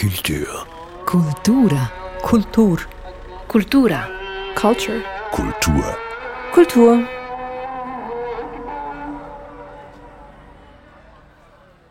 [0.00, 0.66] Kultur.
[1.04, 1.92] Kultura.
[2.22, 2.78] Kultur.
[3.48, 4.08] Kultura.
[4.54, 5.02] Culture.
[5.30, 5.96] Kultur.
[6.54, 7.06] Kultur.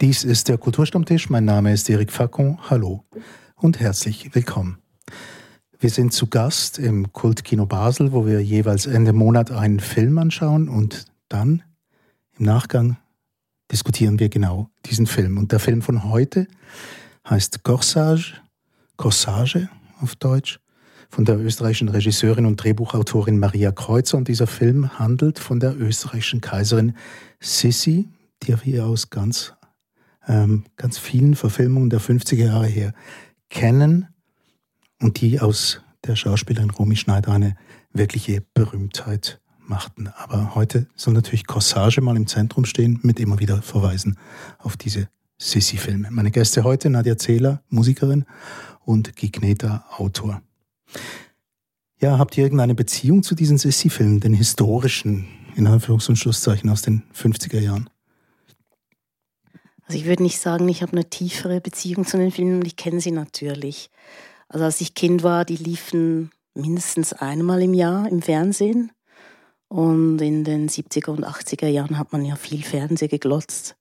[0.02, 1.30] Dies ist der Kulturstammtisch.
[1.30, 2.58] Mein Name ist Eric Facon.
[2.68, 3.04] Hallo
[3.56, 4.80] und herzlich willkommen.
[5.80, 10.68] Wir sind zu Gast im Kultkino Basel, wo wir jeweils Ende Monat einen Film anschauen
[10.68, 11.62] und dann
[12.40, 12.98] im Nachgang
[13.72, 15.38] diskutieren wir genau diesen Film.
[15.38, 16.48] Und der Film von heute
[17.30, 18.34] heißt Corsage,
[18.98, 19.70] Corsage
[20.02, 20.60] auf Deutsch,
[21.10, 24.18] von der österreichischen Regisseurin und Drehbuchautorin Maria Kreuzer.
[24.18, 26.96] Und dieser Film handelt von der österreichischen Kaiserin
[27.40, 28.10] Sissi,
[28.44, 29.54] die wir aus ganz
[30.28, 32.94] ähm, ganz vielen Verfilmungen der 50er Jahre her
[33.50, 34.08] kennen
[35.02, 37.56] und die aus der Schauspielerin Romy Schneider eine
[37.92, 40.08] wirkliche Berühmtheit machten.
[40.08, 44.18] Aber heute soll natürlich Corsage mal im Zentrum stehen, mit immer wieder Verweisen
[44.60, 45.10] auf diese
[45.40, 46.12] Sissi-Filme.
[46.12, 48.26] Meine Gäste heute, Nadja Zähler, Musikerin
[48.86, 50.42] und Gigneta, Autor.
[52.02, 56.82] Ja, habt ihr irgendeine Beziehung zu diesen Sissi-Filmen, den historischen, in Anführungs- und Schlusszeichen aus
[56.82, 57.90] den 50er Jahren?
[59.86, 63.02] Also ich würde nicht sagen, ich habe eine tiefere Beziehung zu den Filmen ich kenne
[63.02, 63.90] sie natürlich.
[64.48, 68.92] Also als ich Kind war, die liefen mindestens einmal im Jahr im Fernsehen.
[69.68, 73.76] Und in den 70er und 80er Jahren hat man ja viel Fernsehen geglotzt.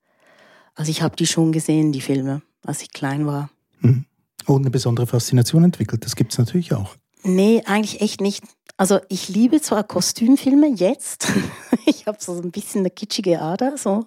[0.78, 3.50] Also ich habe die schon gesehen, die Filme, als ich klein war.
[3.80, 4.04] Mhm.
[4.46, 6.94] Und eine besondere Faszination entwickelt, das gibt es natürlich auch.
[7.24, 8.44] Nee, eigentlich echt nicht.
[8.76, 11.32] Also ich liebe zwar Kostümfilme jetzt.
[11.86, 14.06] ich habe so ein bisschen eine kitschige Ader, so.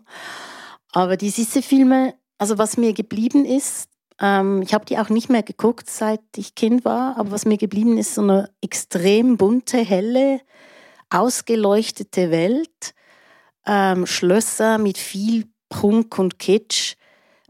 [0.93, 3.89] Aber die Sisse-Filme, also was mir geblieben ist,
[4.21, 7.57] ähm, ich habe die auch nicht mehr geguckt, seit ich Kind war, aber was mir
[7.57, 10.39] geblieben ist, so eine extrem bunte, helle,
[11.09, 12.93] ausgeleuchtete Welt,
[13.65, 16.95] ähm, Schlösser mit viel Prunk und Kitsch,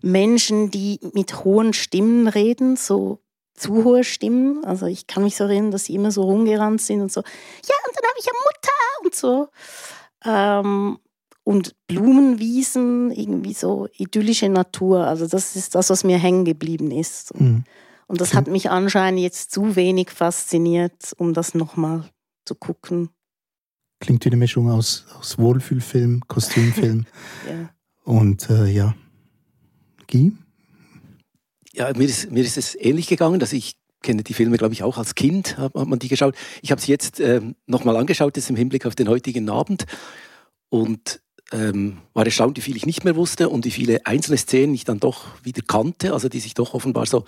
[0.02, 3.20] Menschen, die mit hohen Stimmen reden, so
[3.54, 4.64] zu hohe Stimmen.
[4.64, 7.76] Also ich kann mich so erinnern, dass sie immer so rumgerannt sind und so, ja,
[7.88, 9.48] und dann habe ich ja Mutter und so.
[10.24, 11.00] Ähm,
[11.44, 15.08] und Blumenwiesen, irgendwie so idyllische Natur.
[15.08, 17.38] Also das ist das, was mir hängen geblieben ist.
[17.40, 17.64] Mhm.
[18.08, 22.10] Und das hat mich anscheinend jetzt zu wenig fasziniert, um das nochmal
[22.46, 23.10] zu gucken.
[24.00, 27.06] Klingt wie eine Mischung aus, aus Wohlfühlfilm, Kostümfilm
[27.50, 27.70] ja.
[28.04, 28.96] Und äh, ja.
[30.10, 30.34] Guy?
[31.74, 34.84] Ja, mir ist, mir ist es ähnlich gegangen, dass ich kenne die Filme, glaube ich,
[34.84, 36.36] auch als Kind, hat, hat man die geschaut.
[36.62, 39.86] Ich habe sie jetzt äh, nochmal angeschaut, jetzt im Hinblick auf den heutigen Abend.
[40.70, 44.74] Und ähm, war erstaunt, wie viel ich nicht mehr wusste und wie viele einzelne Szenen
[44.74, 47.26] ich dann doch wieder kannte, also die sich doch offenbar so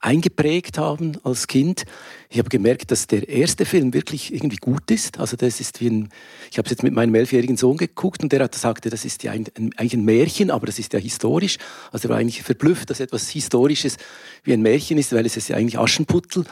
[0.00, 1.84] eingeprägt haben als Kind.
[2.28, 5.18] Ich habe gemerkt, dass der erste Film wirklich irgendwie gut ist.
[5.18, 6.08] Also das ist wie ein,
[6.50, 9.22] ich habe es jetzt mit meinem elfjährigen Sohn geguckt und der hat sagte, das ist
[9.22, 11.58] ja ein, ein, eigentlich ein Märchen, aber das ist ja historisch.
[11.92, 13.96] Also er war eigentlich verblüfft, dass etwas Historisches
[14.44, 16.44] wie ein Märchen ist, weil es ist ja eigentlich Aschenputtel.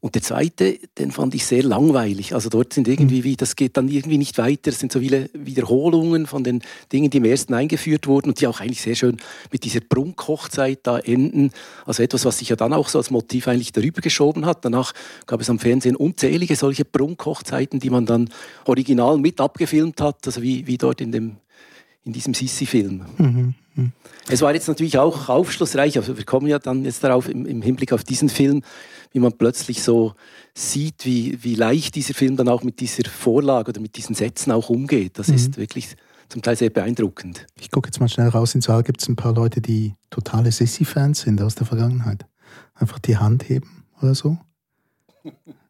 [0.00, 2.34] Und der zweite, den fand ich sehr langweilig.
[2.34, 4.70] Also dort sind irgendwie, wie, das geht dann irgendwie nicht weiter.
[4.70, 6.62] Es sind so viele Wiederholungen von den
[6.92, 9.16] Dingen, die im ersten eingeführt wurden und die auch eigentlich sehr schön
[9.50, 11.50] mit dieser Prunkhochzeit da enden.
[11.86, 14.64] Also etwas, was sich ja dann auch so als Motiv eigentlich darüber geschoben hat.
[14.64, 14.92] Danach
[15.26, 18.28] gab es am Fernsehen unzählige solche Prunkhochzeiten, die man dann
[18.66, 20.26] original mit abgefilmt hat.
[20.26, 21.36] Also wie, wie dort in dem
[22.06, 23.02] in diesem Sissi-Film.
[23.18, 23.92] Mhm, mhm.
[24.28, 27.62] Es war jetzt natürlich auch aufschlussreich, also wir kommen ja dann jetzt darauf im, im
[27.62, 28.62] Hinblick auf diesen Film,
[29.12, 30.14] wie man plötzlich so
[30.54, 34.52] sieht, wie, wie leicht dieser Film dann auch mit dieser Vorlage oder mit diesen Sätzen
[34.52, 35.18] auch umgeht.
[35.18, 35.34] Das mhm.
[35.34, 35.96] ist wirklich
[36.28, 37.46] zum Teil sehr beeindruckend.
[37.58, 38.84] Ich gucke jetzt mal schnell raus ins Saal.
[38.84, 42.24] Gibt es ein paar Leute, die totale Sissi-Fans sind aus der Vergangenheit?
[42.74, 44.38] Einfach die Hand heben oder so?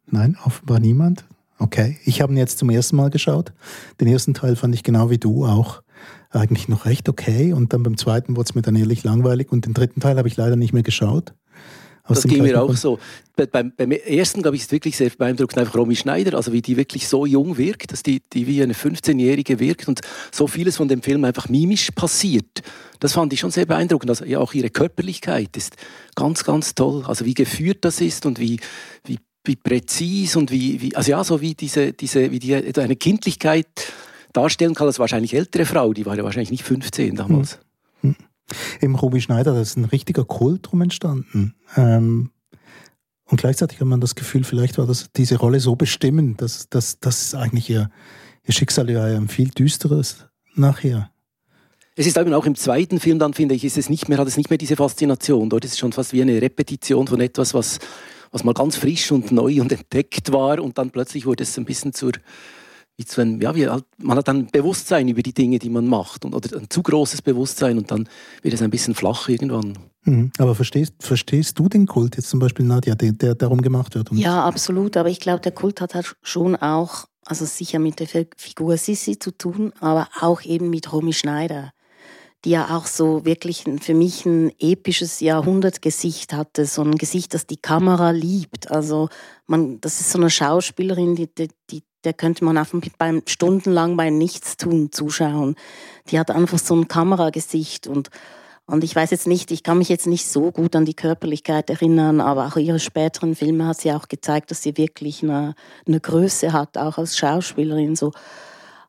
[0.05, 1.25] Nein, offenbar niemand.
[1.59, 3.53] Okay, ich habe ihn jetzt zum ersten Mal geschaut.
[3.99, 5.81] Den ersten Teil fand ich genau wie du auch
[6.29, 7.53] eigentlich noch recht okay.
[7.53, 9.51] Und dann beim zweiten wurde es mir dann ehrlich langweilig.
[9.51, 11.33] Und den dritten Teil habe ich leider nicht mehr geschaut.
[12.07, 12.99] das ging mir auch so.
[13.51, 16.75] Beim, beim ersten, glaube ich, ist wirklich sehr beeindruckend einfach Romy Schneider, also wie die
[16.75, 20.01] wirklich so jung wirkt, dass die, die wie eine 15-Jährige wirkt und
[20.31, 22.61] so vieles von dem Film einfach mimisch passiert.
[22.99, 24.09] Das fand ich schon sehr beeindruckend.
[24.09, 25.75] Also ja, auch ihre Körperlichkeit ist
[26.15, 27.03] ganz, ganz toll.
[27.05, 28.59] Also wie geführt das ist und wie,
[29.05, 32.95] wie, wie präzis und wie, wie, also ja, so wie diese, diese, wie die, eine
[32.95, 33.67] Kindlichkeit
[34.37, 35.93] darstellen kann als wahrscheinlich ältere Frau.
[35.93, 37.59] Die war ja wahrscheinlich nicht 15 damals.
[38.01, 38.15] Hm.
[38.15, 38.15] Hm.
[38.79, 41.55] Im Ruby Schneider, da ist ein richtiger Kult drum entstanden.
[41.75, 42.29] Ähm,
[43.25, 46.99] und gleichzeitig hat man das Gefühl, vielleicht war das diese Rolle so bestimmend, dass, dass,
[46.99, 47.89] dass eigentlich ihr,
[48.45, 50.25] ihr Schicksal ja ein viel düsteres
[50.55, 51.11] nachher.
[51.95, 54.27] Es ist eben auch im zweiten Film, dann finde ich, ist es nicht mehr, hat
[54.27, 55.49] es nicht mehr diese Faszination.
[55.49, 57.79] Dort ist es schon fast wie eine Repetition von etwas, was,
[58.31, 61.65] was mal ganz frisch und neu und entdeckt war und dann plötzlich wurde es ein
[61.65, 62.11] bisschen zur,
[62.97, 66.25] wie einem, ja, wie halt, man hat ein Bewusstsein über die Dinge, die man macht
[66.25, 68.09] und, oder ein zu großes Bewusstsein und dann
[68.41, 69.77] wird es ein bisschen flach irgendwann.
[70.03, 70.31] Mhm.
[70.39, 74.09] Aber verstehst, verstehst du den Kult jetzt zum Beispiel, Nadja, der, der darum gemacht wird?
[74.13, 74.97] ja, absolut.
[74.97, 79.19] Aber ich glaube, der Kult hat halt schon auch, also sicher mit der Figur Sissi
[79.19, 81.71] zu tun, aber auch eben mit Romy Schneider
[82.45, 87.47] die ja auch so wirklich für mich ein episches Jahrhundertgesicht hatte, so ein Gesicht, das
[87.47, 88.69] die Kamera liebt.
[88.69, 89.09] Also
[89.47, 93.97] man, das ist so eine Schauspielerin, die, die, die der könnte man einfach beim stundenlang
[93.97, 95.55] bei Nichtstun zuschauen.
[96.09, 98.09] Die hat einfach so ein Kameragesicht und
[98.69, 101.69] und ich weiß jetzt nicht, ich kann mich jetzt nicht so gut an die Körperlichkeit
[101.69, 105.55] erinnern, aber auch ihre späteren Filme hat sie auch gezeigt, dass sie wirklich eine,
[105.87, 107.95] eine Größe hat, auch als Schauspielerin.
[107.95, 108.11] So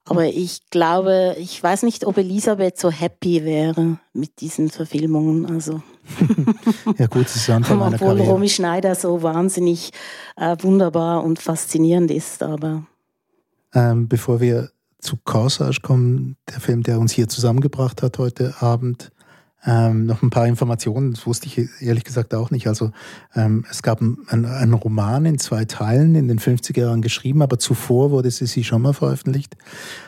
[0.09, 5.47] aber ich glaube, ich weiß nicht, ob Elisabeth so happy wäre mit diesen Verfilmungen.
[5.47, 5.82] Also.
[6.99, 8.31] ja gut, das ist Anfang meiner Obwohl Karriere.
[8.31, 9.91] Romy Schneider so wahnsinnig
[10.37, 12.43] äh, wunderbar und faszinierend ist.
[12.43, 12.85] Aber
[13.75, 14.70] ähm, bevor wir
[15.00, 19.11] zu Corsage kommen, der Film, der uns hier zusammengebracht hat heute Abend,
[19.67, 22.69] ähm, noch ein paar Informationen, das wusste ich ehrlich gesagt auch nicht.
[22.69, 22.93] Also
[23.35, 27.59] ähm, es gab einen, einen Roman in zwei Teilen in den 50er Jahren geschrieben, aber
[27.59, 29.56] zuvor wurde sie schon mal veröffentlicht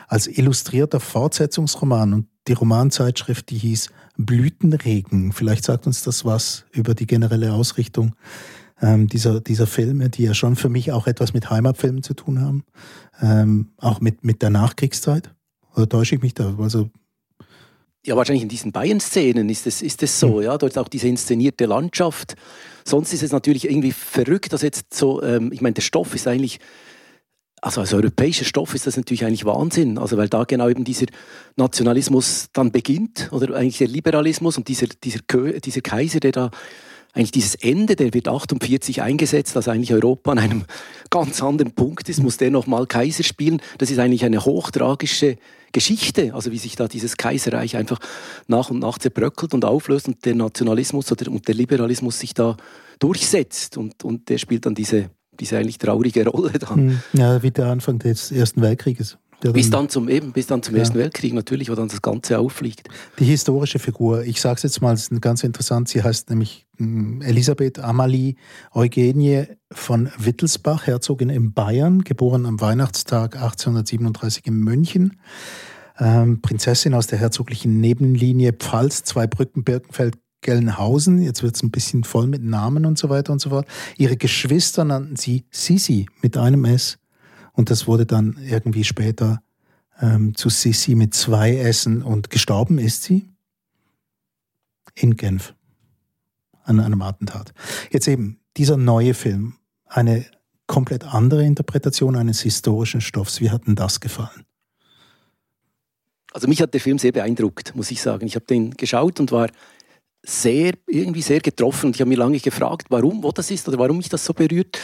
[0.07, 5.31] als illustrierter Fortsetzungsroman und die Romanzeitschrift, die hieß Blütenregen.
[5.31, 8.15] Vielleicht sagt uns das was über die generelle Ausrichtung
[8.81, 12.41] ähm, dieser, dieser Filme, die ja schon für mich auch etwas mit Heimatfilmen zu tun
[12.41, 12.63] haben,
[13.21, 15.33] ähm, auch mit, mit der Nachkriegszeit.
[15.75, 16.55] Oder täusche ich mich da?
[16.59, 16.89] Also
[18.03, 20.43] ja, wahrscheinlich in diesen Bayern-Szenen ist es, ist es so, hm.
[20.43, 22.35] ja, dort ist auch diese inszenierte Landschaft.
[22.83, 26.27] Sonst ist es natürlich irgendwie verrückt, dass jetzt so, ähm, ich meine, der Stoff ist
[26.27, 26.59] eigentlich,
[27.61, 31.05] also als europäischer Stoff ist das natürlich eigentlich Wahnsinn, also weil da genau eben dieser
[31.57, 35.19] Nationalismus dann beginnt oder eigentlich der Liberalismus und dieser, dieser,
[35.59, 36.51] dieser Kaiser, der da
[37.13, 40.63] eigentlich dieses Ende, der wird 48 eingesetzt, dass eigentlich Europa an einem
[41.09, 43.61] ganz anderen Punkt ist, muss der nochmal Kaiser spielen.
[43.77, 45.37] Das ist eigentlich eine hochtragische
[45.73, 47.99] Geschichte, also wie sich da dieses Kaiserreich einfach
[48.47, 52.57] nach und nach zerbröckelt und auflöst und der Nationalismus oder, und der Liberalismus sich da
[52.99, 55.09] durchsetzt und, und der spielt dann diese,
[55.39, 56.77] diese eigentlich traurige Rolle dann.
[56.77, 56.99] Hm.
[57.13, 59.17] Ja, wie der Anfang des Ersten Weltkrieges.
[59.41, 60.81] Bis dann zum, eben, bis dann zum ja.
[60.81, 62.87] Ersten Weltkrieg natürlich, wo dann das Ganze auffliegt.
[63.19, 67.21] Die historische Figur, ich sage es jetzt mal, ist ganz interessant, sie heißt nämlich hm,
[67.21, 68.35] Elisabeth Amalie
[68.73, 75.17] Eugenie von Wittelsbach, Herzogin in Bayern, geboren am Weihnachtstag 1837 in München.
[75.99, 81.21] Ähm, Prinzessin aus der herzoglichen Nebenlinie Pfalz, Zweibrücken, Birkenfeld, Gelnhausen.
[81.21, 83.67] Jetzt wird es ein bisschen voll mit Namen und so weiter und so fort.
[83.97, 86.97] Ihre Geschwister nannten sie Sisi mit einem S.
[87.53, 89.41] Und das wurde dann irgendwie später
[89.99, 93.29] ähm, zu Sissi mit zwei Essen und gestorben ist sie
[94.95, 95.53] in Genf
[96.63, 97.53] an einem Attentat.
[97.91, 99.55] Jetzt eben dieser neue Film,
[99.85, 100.25] eine
[100.67, 103.41] komplett andere Interpretation eines historischen Stoffs.
[103.41, 104.45] Wie hat denn das gefallen?
[106.33, 108.25] Also mich hat der Film sehr beeindruckt, muss ich sagen.
[108.25, 109.49] Ich habe den geschaut und war
[110.23, 111.87] sehr, irgendwie sehr getroffen.
[111.87, 114.33] Und ich habe mir lange gefragt, warum, wo das ist oder warum mich das so
[114.33, 114.79] berührt.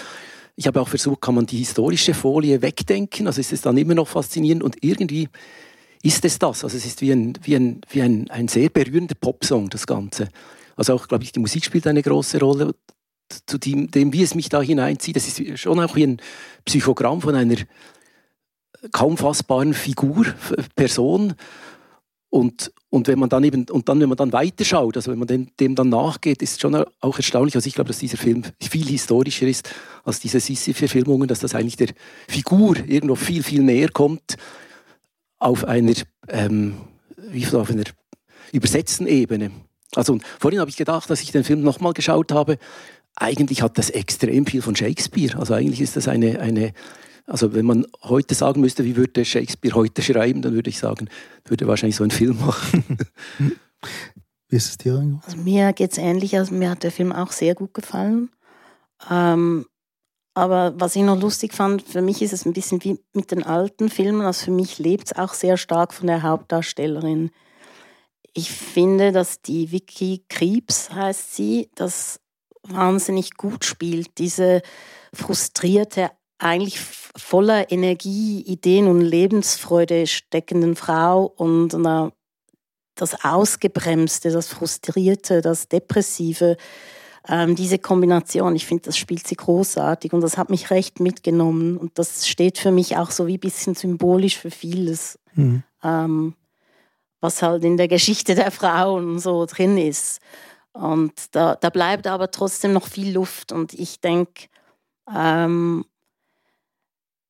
[0.60, 3.28] Ich habe auch versucht, kann man die historische Folie wegdenken?
[3.28, 5.30] Also ist es dann immer noch faszinierend und irgendwie
[6.02, 6.64] ist es das.
[6.64, 10.30] Also es ist wie ein, wie ein, wie ein, ein sehr berührender Popsong, das Ganze.
[10.76, 12.74] Also auch, glaube ich, die Musik spielt eine große Rolle.
[13.46, 16.18] Zu dem, dem, wie es mich da hineinzieht, das ist schon auch wie ein
[16.66, 17.58] Psychogramm von einer
[18.94, 20.26] kaum fassbaren Figur,
[20.76, 21.36] Person.
[22.30, 25.28] Und, und wenn man dann eben, und dann, wenn man dann weiterschaut, also wenn man
[25.28, 27.56] dem, dem dann nachgeht, ist schon auch erstaunlich.
[27.56, 29.70] Also ich glaube, dass dieser Film viel historischer ist
[30.04, 31.90] als diese Sissi-Verfilmungen, dass das eigentlich der
[32.28, 34.36] Figur irgendwo viel, viel näher kommt
[35.40, 35.94] auf einer,
[36.28, 36.78] ähm,
[37.30, 37.86] wie auf einer
[38.52, 39.52] übersetzten Ebene.
[39.96, 42.58] Also vorhin habe ich gedacht, dass ich den Film nochmal geschaut habe,
[43.16, 45.40] eigentlich hat das extrem viel von Shakespeare.
[45.40, 46.74] Also eigentlich ist das eine, eine
[47.28, 51.10] also wenn man heute sagen müsste, wie würde Shakespeare heute schreiben, dann würde ich sagen,
[51.46, 52.98] würde wahrscheinlich so einen Film machen.
[54.48, 55.20] wie ist es dir?
[55.26, 56.38] Also mir geht es ähnlich.
[56.38, 58.30] Also mir hat der Film auch sehr gut gefallen.
[59.12, 59.66] Ähm,
[60.34, 63.44] aber was ich noch lustig fand, für mich ist es ein bisschen wie mit den
[63.44, 64.22] alten Filmen.
[64.22, 67.32] Also für mich lebt es auch sehr stark von der Hauptdarstellerin.
[68.34, 72.22] Ich finde, dass die Vicky Kriebs heißt sie, das
[72.64, 74.18] wahnsinnig gut spielt.
[74.18, 74.62] Diese
[75.14, 82.12] frustrierte eigentlich voller Energie, Ideen und Lebensfreude steckenden Frau und einer,
[82.96, 86.58] das Ausgebremste, das Frustrierte, das Depressive,
[87.28, 91.78] ähm, diese Kombination, ich finde, das spielt sie großartig und das hat mich recht mitgenommen
[91.78, 95.64] und das steht für mich auch so wie ein bisschen symbolisch für vieles, mhm.
[95.84, 96.36] ähm,
[97.20, 100.20] was halt in der Geschichte der Frauen so drin ist.
[100.72, 104.46] Und da, da bleibt aber trotzdem noch viel Luft und ich denke,
[105.14, 105.86] ähm,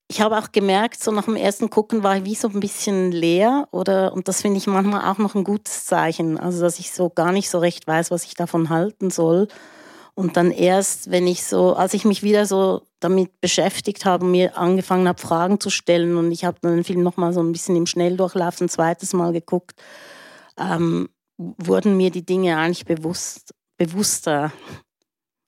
[0.10, 3.12] ich habe auch gemerkt, so nach dem ersten Gucken war ich wie so ein bisschen
[3.12, 6.92] leer oder und das finde ich manchmal auch noch ein gutes Zeichen, also dass ich
[6.92, 9.48] so gar nicht so recht weiß, was ich davon halten soll.
[10.16, 14.58] Und dann erst, wenn ich so, als ich mich wieder so damit beschäftigt habe, mir
[14.58, 17.76] angefangen habe, Fragen zu stellen und ich habe dann den Film nochmal so ein bisschen
[17.76, 19.80] im Schnelldurchlauf ein zweites Mal geguckt,
[20.58, 24.52] ähm, wurden mir die Dinge eigentlich bewusst, bewusster.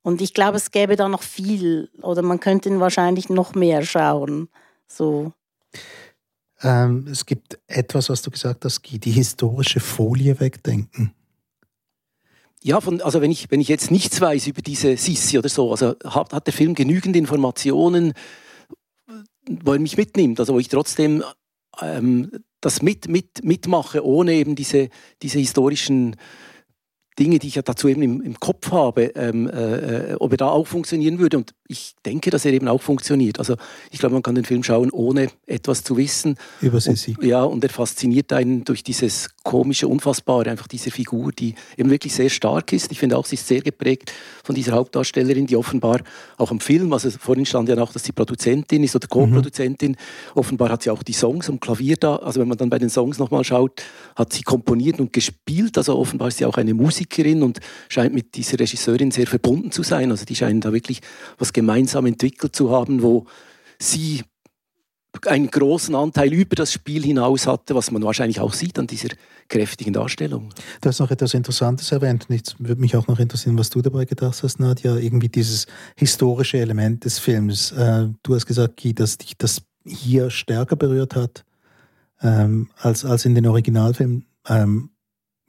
[0.10, 3.84] Und ich glaube, es gäbe da noch viel oder man könnte ihn wahrscheinlich noch mehr
[3.84, 4.50] schauen.
[4.88, 5.34] So.
[6.64, 11.14] Ähm, es gibt etwas, was du gesagt hast, die historische Folie wegdenken.
[12.64, 15.70] Ja, von, also wenn ich, wenn ich jetzt nichts weiß über diese Sissi oder so,
[15.70, 18.14] also hat, hat der Film genügend Informationen,
[19.48, 21.24] wo er mich mitnimmt, also wo ich trotzdem
[21.84, 24.90] ähm, das mit, mit, mitmache, ohne eben diese,
[25.22, 26.16] diese historischen
[27.20, 30.50] Dinge, die ich ja dazu eben im, im Kopf habe, ähm, äh, ob er da
[30.50, 31.38] auch funktionieren würde.
[31.38, 33.40] Und ich denke, dass er eben auch funktioniert.
[33.40, 33.56] Also
[33.92, 36.36] ich glaube, man kann den Film schauen, ohne etwas zu wissen.
[36.62, 37.16] Über Sissi.
[37.22, 42.14] Ja, und er fasziniert einen durch dieses komische, unfassbare, einfach diese Figur, die eben wirklich
[42.14, 42.92] sehr stark ist.
[42.92, 46.02] Ich finde auch, sie ist sehr geprägt von dieser Hauptdarstellerin, die offenbar
[46.38, 49.92] auch am Film, also vorhin stand ja noch, dass sie Produzentin ist oder Co-Produzentin.
[49.92, 49.96] Mhm.
[50.36, 52.16] Offenbar hat sie auch die Songs am Klavier da.
[52.18, 53.84] Also wenn man dann bei den Songs nochmal schaut,
[54.16, 55.78] hat sie komponiert und gespielt.
[55.78, 57.09] Also offenbar ist sie auch eine Musikerin
[57.44, 60.12] und scheint mit dieser Regisseurin sehr verbunden zu sein.
[60.12, 61.02] Also die scheinen da wirklich
[61.38, 63.26] was gemeinsam entwickelt zu haben, wo
[63.80, 64.24] sie
[65.26, 69.10] einen großen Anteil über das Spiel hinaus hatte, was man wahrscheinlich auch sieht an dieser
[69.48, 70.50] kräftigen Darstellung.
[70.82, 73.82] Du hast noch etwas Interessantes erwähnt und jetzt würde mich auch noch interessieren, was du
[73.82, 77.72] dabei gedacht hast, Nadja, irgendwie dieses historische Element des Films.
[77.72, 81.44] Äh, du hast gesagt, Guy, dass dich das hier stärker berührt hat
[82.22, 84.26] ähm, als, als in den Originalfilmen.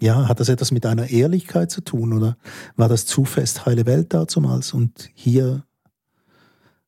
[0.01, 2.39] Ja, hat das etwas mit einer Ehrlichkeit zu tun oder
[2.77, 5.65] war das zu fest heile Welt dazumals und hier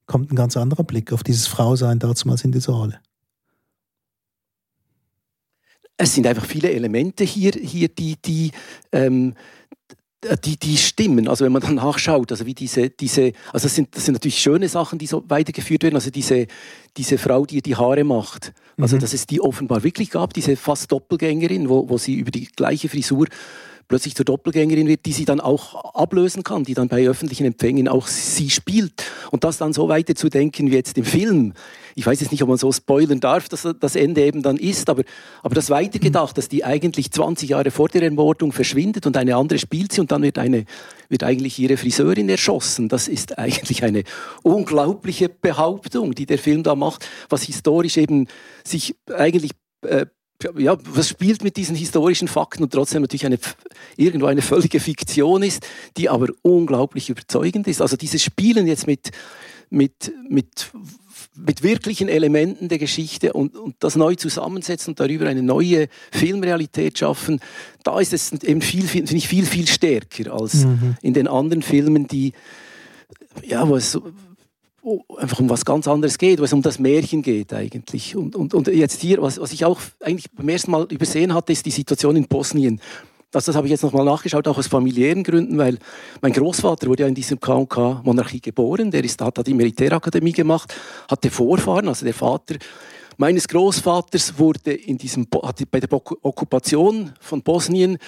[0.06, 3.00] kommt ein ganz anderer Blick auf dieses Frausein damals in dieser Rolle.
[5.98, 8.50] Es sind einfach viele Elemente hier, hier die, die,
[8.92, 9.34] ähm,
[10.44, 11.28] die, die stimmen.
[11.28, 14.38] Also wenn man dann nachschaut, also wie diese, diese, also das sind, das sind natürlich
[14.38, 15.96] schöne Sachen, die so weitergeführt werden.
[15.96, 16.46] Also diese,
[16.96, 18.52] diese Frau, die ihr die Haare macht.
[18.78, 19.00] Also mhm.
[19.00, 22.88] dass es die offenbar wirklich gab, diese fast Doppelgängerin, wo, wo sie über die gleiche
[22.88, 23.26] Frisur
[23.88, 27.88] plötzlich zur Doppelgängerin wird, die sie dann auch ablösen kann, die dann bei öffentlichen Empfängen
[27.88, 29.04] auch sie spielt.
[29.30, 31.54] Und das dann so weiter zu denken wie jetzt im Film.
[31.94, 34.88] Ich weiß jetzt nicht, ob man so spoilern darf, dass das Ende eben dann ist,
[34.88, 35.02] aber,
[35.42, 39.58] aber das weitergedacht, dass die eigentlich 20 Jahre vor der Ermordung verschwindet und eine andere
[39.58, 40.64] spielt sie und dann wird eine,
[41.08, 42.88] wird eigentlich ihre Friseurin erschossen.
[42.88, 44.04] Das ist eigentlich eine
[44.42, 48.26] unglaubliche Behauptung, die der Film da macht, was historisch eben
[48.64, 50.06] sich eigentlich äh,
[50.56, 53.38] ja, was spielt mit diesen historischen Fakten und trotzdem natürlich eine,
[53.96, 57.80] irgendwo eine völlige Fiktion ist, die aber unglaublich überzeugend ist.
[57.80, 59.10] Also dieses Spielen jetzt mit,
[59.70, 60.70] mit, mit,
[61.36, 66.98] mit wirklichen Elementen der Geschichte und, und das neu zusammensetzen und darüber eine neue Filmrealität
[66.98, 67.40] schaffen,
[67.82, 70.96] da ist es eben viel, viel, finde ich viel, viel stärker als mhm.
[71.02, 72.32] in den anderen Filmen, die,
[73.44, 74.12] ja, wo es so,
[75.16, 78.16] einfach um was ganz anderes geht, wo es um das Märchen geht eigentlich.
[78.16, 81.52] Und, und, und jetzt hier, was, was ich auch eigentlich beim ersten Mal übersehen hatte,
[81.52, 82.80] ist die Situation in Bosnien.
[83.30, 85.78] Das, das habe ich jetzt nochmal nachgeschaut, auch aus familiären Gründen, weil
[86.20, 90.74] mein Großvater wurde ja in diesem K&K-Monarchie geboren, der ist, hat, hat die Militärakademie gemacht,
[91.08, 92.56] hatte Vorfahren, also der Vater
[93.22, 97.98] meines Großvaters wurde in diesem, bei der Okkupation von Bosnien,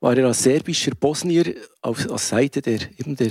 [0.00, 3.30] war er als serbischer Bosnier auf, auf Seite der, eben der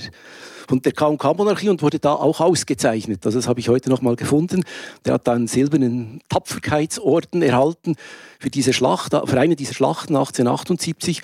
[0.69, 3.25] von der KK-Monarchie und wurde da auch ausgezeichnet.
[3.25, 4.63] Also das habe ich heute noch mal gefunden.
[5.03, 7.97] Der hat einen silbernen Tapferkeitsorden erhalten
[8.39, 11.21] für diese Schlacht, für eine dieser Schlachten 1878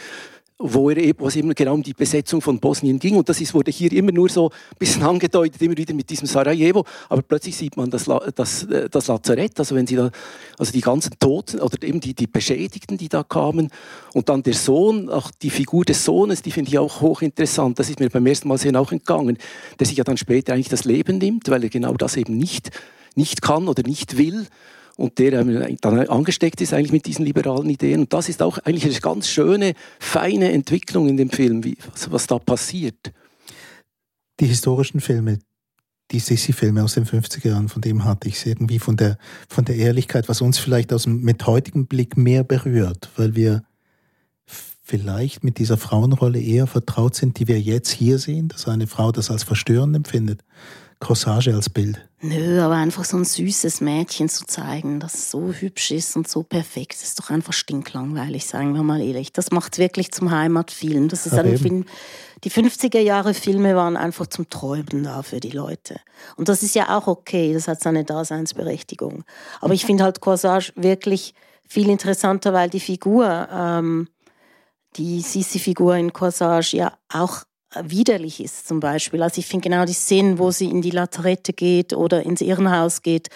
[0.62, 3.16] wo, er wo es eben genau um die Besetzung von Bosnien ging.
[3.16, 6.28] Und das ist, wurde hier immer nur so ein bisschen angedeutet, immer wieder mit diesem
[6.28, 6.86] Sarajevo.
[7.08, 10.12] Aber plötzlich sieht man das, das, äh, das Lazarett, also wenn sie da,
[10.58, 13.70] also die ganzen Toten oder eben die, die Beschädigten, die da kamen.
[14.14, 17.80] Und dann der Sohn, auch die Figur des Sohnes, die finde ich auch hochinteressant.
[17.80, 19.38] Das ist mir beim ersten Mal sehen auch entgangen,
[19.80, 22.72] der sich ja dann später eigentlich das Leben nimmt, weil er genau das eben nicht,
[23.16, 24.46] nicht kann oder nicht will
[25.00, 28.02] und der ähm, dann angesteckt ist eigentlich mit diesen liberalen Ideen.
[28.02, 32.12] Und das ist auch eigentlich eine ganz schöne, feine Entwicklung in dem Film, wie, was,
[32.12, 33.14] was da passiert.
[34.42, 35.40] Die historischen Filme,
[36.12, 39.64] die Sissi-Filme aus den 50er Jahren, von dem hatte ich es irgendwie von der, von
[39.64, 43.64] der Ehrlichkeit, was uns vielleicht aus mit heutigem Blick mehr berührt, weil wir
[44.46, 49.14] vielleicht mit dieser Frauenrolle eher vertraut sind, die wir jetzt hier sehen, dass eine Frau
[49.14, 50.44] das als verstörend empfindet
[51.00, 52.09] Corsage als Bild?
[52.22, 56.44] Nö, aber einfach so ein süßes Mädchen zu zeigen, das so hübsch ist und so
[56.44, 59.32] perfekt, ist doch einfach stinklangweilig, sagen wir mal ehrlich.
[59.32, 61.08] Das macht wirklich zum Heimatfilm.
[61.08, 61.86] Das ist ein Film.
[62.44, 66.02] Die 50er Jahre Filme waren einfach zum Träumen da für die Leute.
[66.36, 69.24] Und das ist ja auch okay, das hat seine Daseinsberechtigung.
[69.62, 71.34] Aber ich finde halt Corsage wirklich
[71.70, 74.10] viel interessanter, weil die Figur, ähm,
[74.98, 77.44] die Sisi-Figur in Corsage ja auch
[77.84, 79.22] widerlich ist zum Beispiel.
[79.22, 83.02] Also ich finde genau die Szenen, wo sie in die Laterette geht oder ins Irrenhaus
[83.02, 83.30] geht,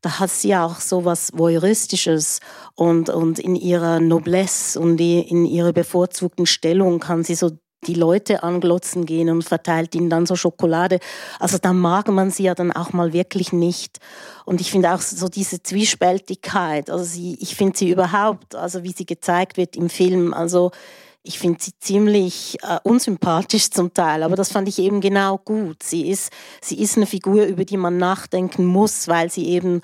[0.00, 2.40] da hat sie ja auch so was Voyeuristisches
[2.74, 7.50] und, und in ihrer Noblesse und die, in ihrer bevorzugten Stellung kann sie so
[7.86, 10.98] die Leute anglotzen gehen und verteilt ihnen dann so Schokolade.
[11.38, 13.98] Also da mag man sie ja dann auch mal wirklich nicht.
[14.44, 18.92] Und ich finde auch so diese Zwiespältigkeit, also sie, ich finde sie überhaupt, also wie
[18.92, 20.72] sie gezeigt wird im Film, also
[21.22, 25.82] ich finde sie ziemlich äh, unsympathisch zum Teil, aber das fand ich eben genau gut.
[25.82, 26.32] Sie ist,
[26.62, 29.82] sie ist eine Figur, über die man nachdenken muss, weil sie eben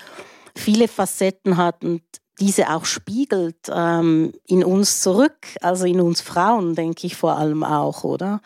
[0.55, 2.01] viele Facetten hat und
[2.39, 7.63] diese auch spiegelt ähm, in uns zurück, also in uns Frauen, denke ich vor allem
[7.63, 8.41] auch, oder?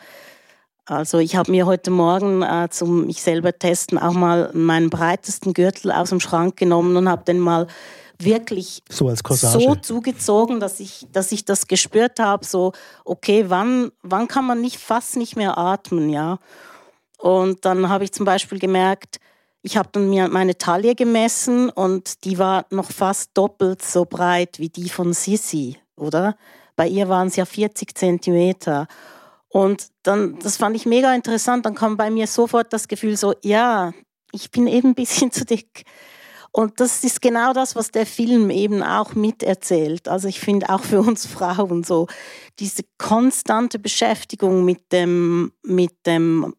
[0.86, 5.54] Also ich habe mir heute Morgen äh, zum mich selber testen auch mal meinen breitesten
[5.54, 7.68] Gürtel aus dem Schrank genommen und habe den mal
[8.24, 12.72] wirklich so, so zugezogen, dass ich, dass ich das gespürt habe, so,
[13.04, 16.38] okay, wann, wann kann man nicht fast nicht mehr atmen, ja?
[17.18, 19.18] Und dann habe ich zum Beispiel gemerkt,
[19.62, 24.58] ich habe dann mir meine Taille gemessen und die war noch fast doppelt so breit
[24.58, 26.36] wie die von Sissy, oder?
[26.76, 28.86] Bei ihr waren es ja 40 Zentimeter.
[29.48, 31.66] Und dann, das fand ich mega interessant.
[31.66, 33.92] Dann kam bei mir sofort das Gefühl so, ja,
[34.32, 35.84] ich bin eben ein bisschen zu dick.
[36.52, 40.08] Und das ist genau das, was der Film eben auch miterzählt.
[40.08, 42.08] Also ich finde auch für uns Frauen so
[42.58, 46.54] diese konstante Beschäftigung mit dem, mit dem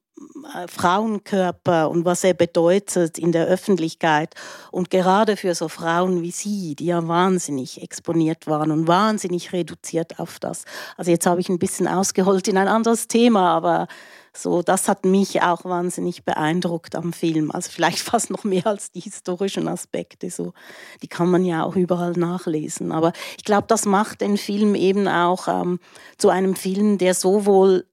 [0.55, 4.33] äh, Frauenkörper und was er bedeutet in der Öffentlichkeit.
[4.71, 10.19] Und gerade für so Frauen wie Sie, die ja wahnsinnig exponiert waren und wahnsinnig reduziert
[10.19, 10.63] auf das.
[10.95, 13.87] Also jetzt habe ich ein bisschen ausgeholt in ein anderes Thema, aber
[14.33, 17.51] so, das hat mich auch wahnsinnig beeindruckt am Film.
[17.51, 20.29] Also vielleicht fast noch mehr als die historischen Aspekte.
[20.29, 20.53] So,
[21.01, 22.91] die kann man ja auch überall nachlesen.
[22.91, 25.79] Aber ich glaube, das macht den Film eben auch ähm,
[26.17, 27.85] zu einem Film, der sowohl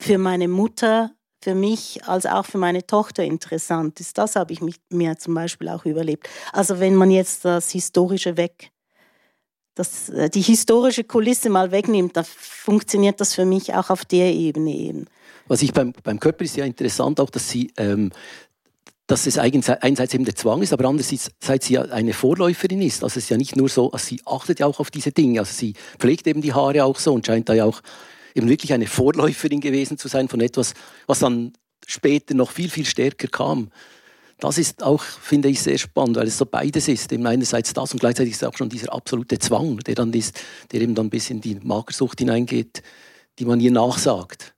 [0.00, 1.10] für meine Mutter,
[1.42, 4.16] für mich als auch für meine Tochter interessant ist.
[4.16, 4.60] Das habe ich
[4.90, 6.28] mir zum Beispiel auch überlebt.
[6.52, 8.70] Also wenn man jetzt das Historische weg
[9.74, 14.32] das, äh, die historische Kulisse mal wegnimmt, dann funktioniert das für mich auch auf der
[14.32, 15.06] Ebene eben.
[15.46, 18.10] Was ich beim, beim Körper ist ja interessant auch, dass sie ähm,
[19.06, 23.02] dass es einerseits eben der Zwang ist, aber andererseits sie ja eine Vorläuferin ist.
[23.04, 25.40] Also es ist ja nicht nur so, also sie achtet ja auch auf diese Dinge.
[25.40, 27.82] Also sie pflegt eben die Haare auch so und scheint da ja auch
[28.34, 30.72] eben wirklich eine Vorläuferin gewesen zu sein von etwas,
[31.06, 31.52] was dann
[31.86, 33.70] später noch viel, viel stärker kam
[34.38, 37.12] das ist auch, finde ich, sehr spannend, weil es so beides ist.
[37.12, 40.40] Eben einerseits das und gleichzeitig ist auch schon dieser absolute Zwang, der dann ist,
[40.72, 42.82] der eben dann bis in die Magersucht hineingeht,
[43.38, 44.54] die man ihr nachsagt.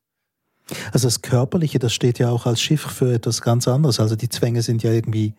[0.92, 4.00] Also das Körperliche, das steht ja auch als Schiff für etwas ganz anderes.
[4.00, 5.34] Also die Zwänge sind ja irgendwie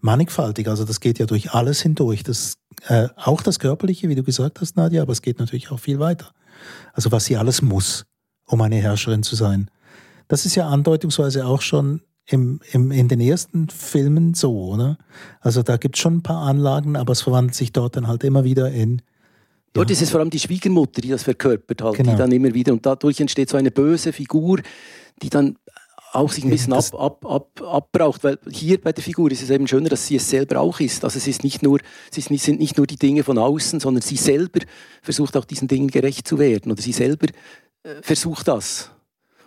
[0.00, 0.68] mannigfaltig.
[0.68, 2.22] Also das geht ja durch alles hindurch.
[2.22, 2.54] Das,
[2.86, 5.98] äh, auch das Körperliche, wie du gesagt hast, Nadja, aber es geht natürlich auch viel
[5.98, 6.32] weiter.
[6.92, 8.04] Also was sie alles muss,
[8.46, 9.70] um eine Herrscherin zu sein.
[10.28, 14.98] Das ist ja andeutungsweise auch schon im, im, in den ersten Filmen so, oder?
[15.40, 18.24] Also da gibt es schon ein paar Anlagen, aber es verwandelt sich dort dann halt
[18.24, 19.02] immer wieder in.
[19.72, 19.94] Dort ja.
[19.94, 22.12] ist es vor allem die Schwiegermutter, die das verkörpert halt, genau.
[22.12, 24.60] die dann immer wieder und dadurch entsteht so eine böse Figur,
[25.22, 25.56] die dann
[26.12, 29.50] auch sich ein bisschen ab, ab, ab, abbraucht, weil hier bei der Figur ist es
[29.50, 31.04] eben schöner, dass sie es selber auch ist.
[31.04, 31.78] Also es ist nicht nur,
[32.14, 34.60] es sind nicht nur die Dinge von außen, sondern sie selber
[35.02, 37.28] versucht auch diesen Dingen gerecht zu werden oder sie selber
[37.84, 38.90] äh, versucht das.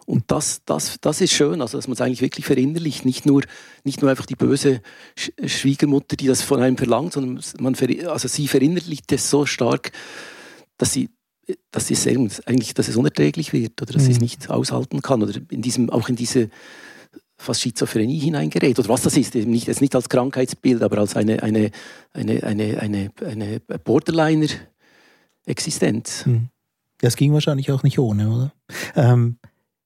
[0.05, 3.05] Und das, das, das ist schön, also dass man es eigentlich wirklich verinnerlicht.
[3.05, 3.43] Nicht nur,
[3.83, 4.81] nicht nur einfach die böse
[5.15, 7.75] Schwiegermutter, die das von einem verlangt, sondern man,
[8.07, 9.91] also sie verinnerlicht es so stark,
[10.77, 11.09] dass sie
[11.71, 14.05] dass es eigentlich dass es unerträglich wird oder dass mhm.
[14.05, 14.23] sie es mhm.
[14.23, 16.49] nicht aushalten kann oder in diesem, auch in diese
[17.37, 21.43] fast Schizophrenie hineingerät oder was das ist, eben nicht, nicht als Krankheitsbild, aber als eine,
[21.43, 21.69] eine,
[22.13, 26.25] eine, eine, eine, eine Borderliner-Existenz.
[26.25, 26.47] Mhm.
[26.99, 28.53] Das ging wahrscheinlich auch nicht ohne, oder?
[28.95, 29.37] Ähm,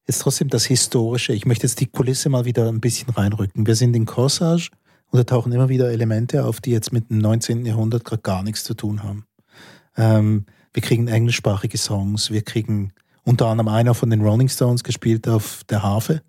[0.07, 1.33] Jetzt trotzdem das Historische.
[1.33, 3.67] Ich möchte jetzt die Kulisse mal wieder ein bisschen reinrücken.
[3.67, 4.71] Wir sind in Corsage
[5.11, 7.65] und da tauchen immer wieder Elemente auf, die jetzt mit dem 19.
[7.65, 9.25] Jahrhundert gerade gar nichts zu tun haben.
[9.97, 12.93] Ähm, wir kriegen englischsprachige Songs, wir kriegen
[13.23, 16.21] unter anderem einer von den Rolling Stones gespielt auf der Harfe.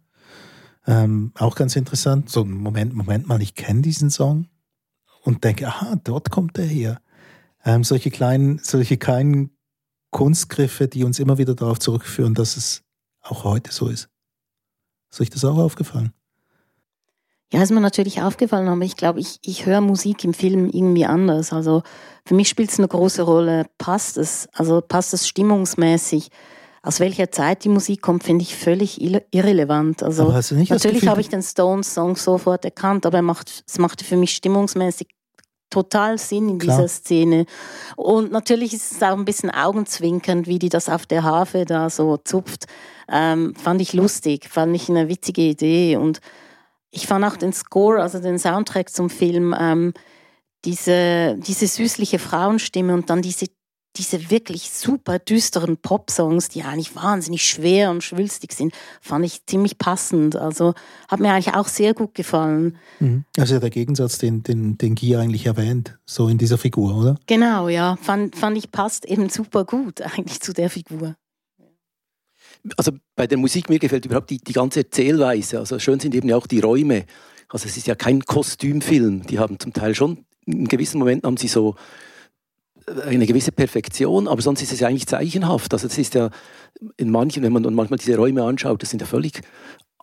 [0.84, 2.30] Ähm, auch ganz interessant.
[2.30, 4.48] So, Moment, Moment mal, ich kenne diesen Song
[5.22, 7.00] und denke, aha, dort kommt der her.
[7.64, 9.50] Ähm, solche kleinen, solche kleinen
[10.10, 12.82] Kunstgriffe, die uns immer wieder darauf zurückführen, dass es
[13.30, 14.08] auch heute so ist.
[15.10, 16.12] Ist euch das auch aufgefallen?
[17.50, 21.06] Ja, ist mir natürlich aufgefallen, aber ich glaube, ich, ich höre Musik im Film irgendwie
[21.06, 21.52] anders.
[21.52, 21.82] Also
[22.26, 23.64] für mich spielt es eine große Rolle.
[23.78, 24.48] Passt es?
[24.52, 26.28] Also passt es stimmungsmäßig?
[26.82, 30.02] Aus welcher Zeit die Musik kommt, finde ich völlig irrelevant.
[30.02, 35.08] Also natürlich habe ich den Stones-Song sofort erkannt, aber macht, es machte für mich stimmungsmäßig
[35.70, 36.76] total Sinn in Klar.
[36.76, 37.46] dieser Szene.
[37.96, 41.90] Und natürlich ist es auch ein bisschen augenzwinkernd, wie die das auf der Harfe da
[41.90, 42.66] so zupft.
[43.10, 45.96] Ähm, fand ich lustig, fand ich eine witzige Idee.
[45.96, 46.20] Und
[46.90, 49.92] ich fand auch den Score, also den Soundtrack zum Film, ähm,
[50.64, 53.46] diese, diese süßliche Frauenstimme und dann diese
[53.98, 59.76] diese wirklich super düsteren Pop-Songs, die eigentlich wahnsinnig schwer und schwülstig sind, fand ich ziemlich
[59.76, 60.36] passend.
[60.36, 60.74] Also
[61.08, 62.78] hat mir eigentlich auch sehr gut gefallen.
[63.00, 63.24] Mhm.
[63.36, 67.18] Also der Gegensatz, den, den, den Guy eigentlich erwähnt, so in dieser Figur, oder?
[67.26, 67.96] Genau, ja.
[68.00, 71.16] Fand, fand ich passt eben super gut eigentlich zu der Figur.
[72.76, 75.58] Also bei der Musik, mir gefällt überhaupt die, die ganze Erzählweise.
[75.58, 77.04] Also schön sind eben ja auch die Räume.
[77.48, 79.26] Also es ist ja kein Kostümfilm.
[79.26, 81.76] Die haben zum Teil schon, in gewissen Momenten haben sie so
[83.04, 85.72] eine gewisse Perfektion, aber sonst ist es ja eigentlich zeichenhaft.
[85.72, 86.30] Also das ist ja
[86.96, 89.40] in manchen, wenn man manchmal diese Räume anschaut, das sind ja völlig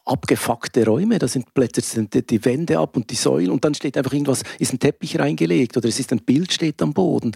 [0.05, 3.97] abgefuckte Räume, da sind plötzlich sind die Wände ab und die Säulen und dann steht
[3.97, 7.31] einfach irgendwas, ist ein Teppich reingelegt oder es ist ein Bild steht am Boden.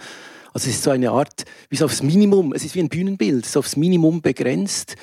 [0.54, 3.44] Also es ist so eine Art, wie so aufs Minimum, es ist wie ein Bühnenbild,
[3.44, 4.96] es ist aufs Minimum begrenzt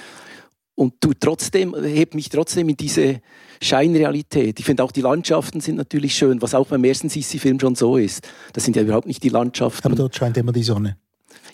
[0.77, 3.21] und tut trotzdem, hebt mich trotzdem in diese
[3.61, 4.61] Scheinrealität.
[4.61, 7.97] Ich finde auch die Landschaften sind natürlich schön, was auch beim ersten Sissi-Film schon so
[7.97, 8.29] ist.
[8.53, 9.87] Das sind ja überhaupt nicht die Landschaften.
[9.87, 10.99] Aber dort scheint immer die Sonne.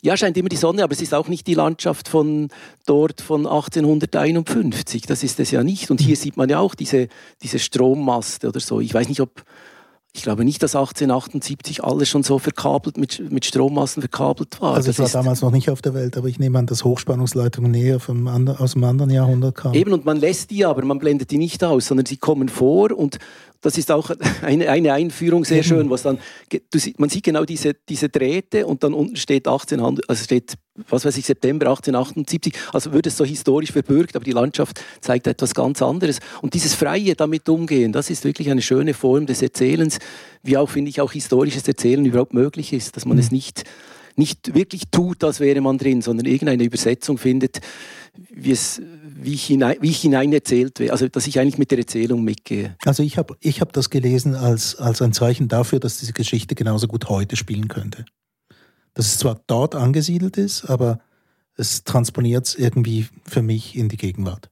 [0.02, 2.48] Ja, scheint immer die Sonne, aber es ist auch nicht die Landschaft von
[2.86, 5.02] dort von 1851.
[5.02, 5.92] Das ist es ja nicht.
[5.92, 7.06] Und hier sieht man ja auch diese,
[7.42, 8.80] diese Strommaste oder so.
[8.80, 9.44] Ich weiß nicht, ob
[10.14, 14.74] ich glaube nicht, dass 1878 alles schon so verkabelt mit, mit Strommassen verkabelt war.
[14.74, 17.70] Also es war damals noch nicht auf der Welt, aber ich nehme an, dass Hochspannungsleitungen
[17.70, 19.74] näher vom aus dem anderen Jahrhundert kamen.
[19.74, 22.92] Eben, und man lässt die aber, man blendet die nicht aus, sondern sie kommen vor
[22.92, 23.18] und
[23.62, 24.10] das ist auch
[24.42, 26.18] eine, eine Einführung sehr schön, was dann,
[26.98, 30.54] man sieht genau diese, diese Drähte und dann unten steht 18, also steht,
[30.88, 35.26] was weiß ich, September 1878, also wird es so historisch verbürgt, aber die Landschaft zeigt
[35.26, 36.18] etwas ganz anderes.
[36.40, 39.98] Und dieses freie damit umgehen, das ist wirklich eine schöne Form des Erzählens,
[40.42, 43.22] wie auch, finde ich, auch historisches Erzählen überhaupt möglich ist, dass man mhm.
[43.22, 43.64] es nicht,
[44.16, 47.60] nicht wirklich tut, als wäre man drin, sondern irgendeine Übersetzung findet,
[48.30, 51.70] wie, es, wie, ich hinein, wie ich hinein erzählt werde, also dass ich eigentlich mit
[51.70, 52.76] der Erzählung mitgehe.
[52.84, 56.54] Also ich habe ich hab das gelesen als, als ein Zeichen dafür, dass diese Geschichte
[56.54, 58.04] genauso gut heute spielen könnte.
[58.94, 61.00] Dass es zwar dort angesiedelt ist, aber
[61.56, 64.50] es transponiert es irgendwie für mich in die Gegenwart.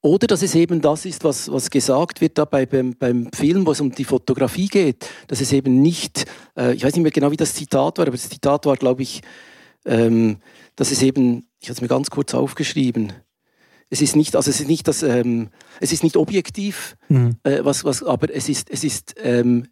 [0.00, 3.66] Oder dass es eben das ist, was, was gesagt wird da bei, beim, beim Film,
[3.66, 6.24] wo es um die Fotografie geht, dass es eben nicht,
[6.56, 9.02] äh, ich weiß nicht mehr genau, wie das Zitat war, aber das Zitat war, glaube
[9.02, 9.22] ich,
[9.84, 10.38] ähm,
[10.76, 13.12] dass es eben, ich habe es mir ganz kurz aufgeschrieben,
[13.90, 15.48] es ist nicht, also es ist nicht das, ähm,
[15.80, 17.36] es ist nicht objektiv, mhm.
[17.42, 19.66] äh, was, was, aber es ist, es ist, ähm,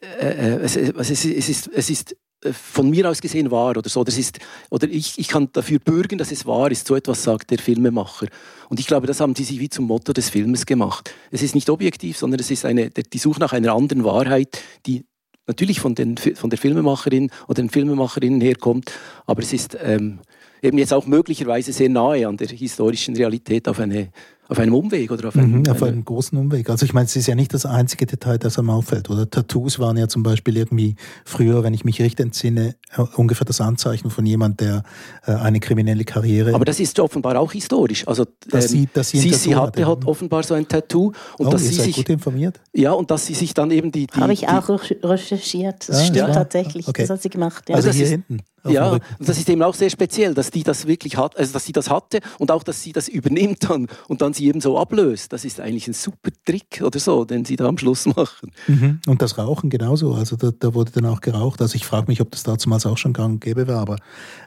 [0.00, 3.76] äh, äh es, es, ist, es ist, es ist äh, von mir aus gesehen wahr
[3.76, 4.04] oder so.
[4.04, 4.38] Das ist,
[4.70, 6.86] oder ich, ich kann dafür bürgen, dass es wahr ist.
[6.86, 8.26] So etwas sagt der Filmemacher.
[8.68, 11.14] Und ich glaube, das haben sie sich wie zum Motto des Filmes gemacht.
[11.30, 15.04] Es ist nicht objektiv, sondern es ist eine, die Suche nach einer anderen Wahrheit, die
[15.46, 18.92] natürlich von, den, von der Filmemacherin oder den Filmemacherinnen herkommt,
[19.26, 20.20] aber es ist ähm,
[20.62, 24.08] eben jetzt auch möglicherweise sehr nahe an der historischen Realität auf eine
[24.52, 26.68] auf einem Umweg oder auf einem, mhm, auf einem großen Umweg.
[26.68, 29.08] Also ich meine, es ist ja nicht das einzige Detail, das einem auffällt.
[29.08, 33.46] Oder Tattoos waren ja zum Beispiel irgendwie früher, wenn ich mich richtig entsinne, äh, ungefähr
[33.46, 34.82] das Anzeichen von jemand, der
[35.24, 36.54] äh, eine kriminelle Karriere.
[36.54, 38.06] Aber das ist offenbar auch historisch.
[38.06, 41.50] Also dass sie, dass sie, sie, sie hatte hat offenbar so ein Tattoo und oh,
[41.50, 42.60] dass sie sich gut informiert.
[42.74, 44.06] Ja und dass sie sich dann eben die.
[44.06, 45.88] die Habe ich auch recherchiert.
[45.88, 46.32] Das ja, stimmt ja.
[46.34, 46.86] tatsächlich.
[46.88, 47.02] Okay.
[47.02, 47.70] Das hat sie gemacht.
[47.70, 47.76] Ja.
[47.76, 48.40] Also, also hier ist, hinten.
[48.64, 51.64] Ja, und das ist eben auch sehr speziell, dass die das wirklich hat, also dass
[51.64, 54.78] sie das hatte und auch, dass sie das übernimmt dann und dann sie eben so
[54.78, 55.32] ablöst.
[55.32, 58.52] Das ist eigentlich ein super Trick oder so, den sie da am Schluss machen.
[58.68, 59.00] Mhm.
[59.06, 60.14] Und das Rauchen genauso.
[60.14, 61.60] Also da, da, wurde dann auch geraucht.
[61.60, 63.96] Also ich frage mich, ob das damals auch schon gang und gäbe war, aber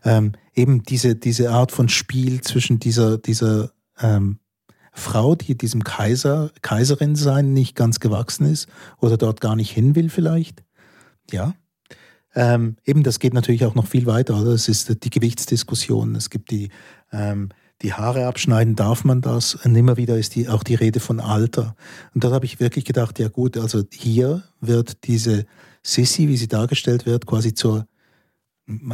[0.04, 4.40] ähm, eben diese, diese Art von Spiel zwischen dieser, dieser ähm,
[4.94, 8.68] Frau, die diesem Kaiser, Kaiserin sein nicht ganz gewachsen ist
[9.02, 10.64] oder dort gar nicht hin will vielleicht.
[11.32, 11.54] Ja,
[12.36, 14.40] ähm, eben, das geht natürlich auch noch viel weiter.
[14.40, 14.52] Oder?
[14.52, 16.16] Es ist die Gewichtsdiskussion.
[16.16, 16.70] Es gibt die,
[17.12, 17.50] ähm,
[17.82, 19.56] die Haare abschneiden, darf man das?
[19.56, 21.76] Und immer wieder ist die, auch die Rede von Alter.
[22.14, 25.46] Und da habe ich wirklich gedacht, ja gut, also hier wird diese
[25.82, 27.88] Sissy, wie sie dargestellt wird, quasi zur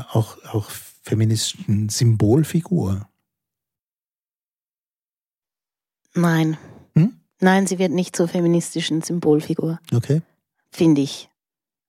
[0.09, 3.07] auch, auch feministischen Symbolfigur.
[6.13, 6.57] Nein.
[6.95, 7.13] Hm?
[7.39, 9.79] Nein, sie wird nicht zur feministischen Symbolfigur.
[9.93, 10.21] Okay.
[10.69, 11.30] Finde ich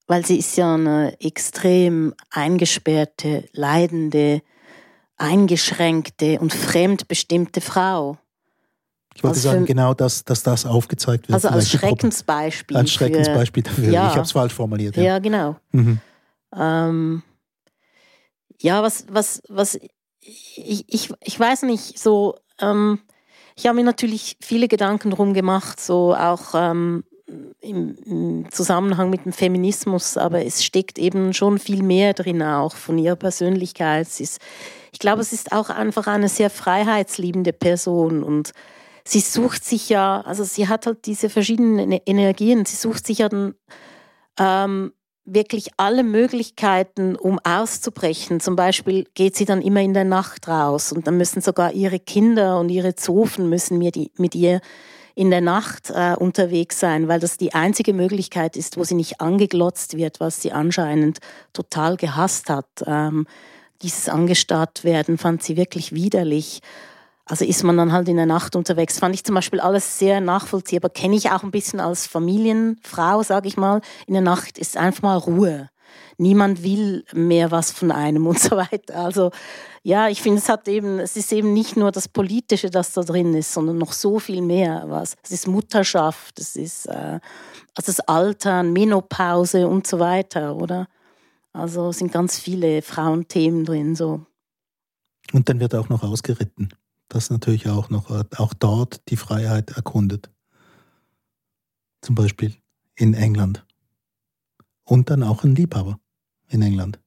[0.06, 4.42] weil sie ist ja eine extrem eingesperrte, leidende,
[5.16, 8.18] eingeschränkte und fremdbestimmte Frau.
[9.14, 11.34] Ich wollte also sagen, genau, dass, dass das aufgezeigt wird.
[11.34, 12.76] Also als Schreckensbeispiel.
[12.76, 13.90] Als Schreckensbeispiel dafür.
[13.90, 14.08] Ja.
[14.08, 14.96] Ich habe es falsch formuliert.
[14.96, 15.56] Ja, ja genau.
[15.72, 15.98] Mhm.
[16.56, 17.22] Ähm,
[18.60, 19.78] ja, was, was, was,
[20.20, 23.00] ich, ich, ich weiß nicht, so, ähm,
[23.56, 27.04] ich habe mir natürlich viele Gedanken drum gemacht, so auch ähm,
[27.60, 32.98] im, Zusammenhang mit dem Feminismus, aber es steckt eben schon viel mehr drin auch von
[32.98, 34.08] ihrer Persönlichkeit.
[34.20, 34.38] Ist,
[34.92, 38.52] ich glaube, es ist auch einfach eine sehr freiheitsliebende Person und
[39.04, 43.28] sie sucht sich ja, also sie hat halt diese verschiedenen Energien, sie sucht sich ja
[43.28, 43.54] dann
[44.38, 44.92] ähm,
[45.24, 48.40] wirklich alle Möglichkeiten, um auszubrechen.
[48.40, 52.00] Zum Beispiel geht sie dann immer in der Nacht raus und dann müssen sogar ihre
[52.00, 54.60] Kinder und ihre Zofen müssen mit, mit ihr
[55.14, 59.20] in der Nacht äh, unterwegs sein, weil das die einzige Möglichkeit ist, wo sie nicht
[59.20, 61.18] angeglotzt wird, was sie anscheinend
[61.52, 62.66] total gehasst hat.
[62.86, 63.26] Ähm,
[63.82, 66.60] dieses angestarrt werden fand sie wirklich widerlich.
[67.24, 68.98] Also ist man dann halt in der Nacht unterwegs.
[68.98, 70.90] Fand ich zum Beispiel alles sehr nachvollziehbar.
[70.90, 73.80] Kenne ich auch ein bisschen als Familienfrau, sage ich mal.
[74.06, 75.68] In der Nacht ist einfach mal Ruhe.
[76.18, 78.96] Niemand will mehr was von einem und so weiter.
[78.96, 79.30] Also
[79.82, 83.02] ja, ich finde, es hat eben, es ist eben nicht nur das Politische, das da
[83.02, 84.84] drin ist, sondern noch so viel mehr.
[84.86, 87.18] Was es ist Mutterschaft, es ist äh,
[87.74, 90.86] also das Altern, Menopause und so weiter, oder?
[91.52, 94.24] Also es sind ganz viele Frauenthemen drin so.
[95.32, 96.72] Und dann wird auch noch ausgeritten
[97.12, 100.30] das natürlich auch noch auch dort die Freiheit erkundet.
[102.00, 102.56] Zum Beispiel
[102.94, 103.64] in England.
[104.84, 105.98] Und dann auch ein Liebhaber
[106.48, 106.98] in England.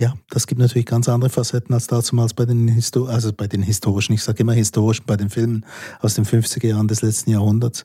[0.00, 3.62] Ja, das gibt natürlich ganz andere Facetten als damals bei den, Histo also bei den
[3.62, 5.66] historischen, ich sage immer historischen, bei den Filmen
[6.00, 7.84] aus den 50er Jahren des letzten Jahrhunderts.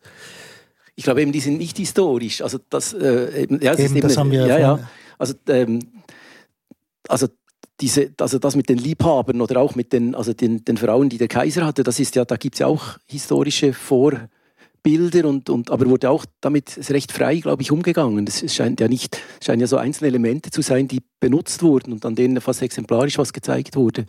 [0.96, 2.42] Ich glaube eben, die sind nicht historisch.
[2.42, 4.80] Also das, äh, eben, ja, das, eben, das haben wir ja, ja.
[5.18, 5.80] Also, ähm,
[7.10, 7.28] also
[7.82, 11.18] diese, also das mit den Liebhabern oder auch mit den, also den, den Frauen, die
[11.18, 13.74] der Kaiser hatte, das ist ja, da gibt es ja auch historische
[14.86, 18.28] Vorbilder und, und aber wurde auch damit recht frei, glaube ich, umgegangen.
[18.28, 22.06] Es scheint ja nicht, scheinen ja so einzelne Elemente zu sein, die benutzt wurden und
[22.06, 24.06] an denen fast exemplarisch was gezeigt wurde.